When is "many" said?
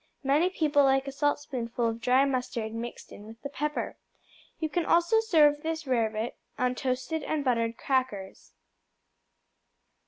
0.23-0.49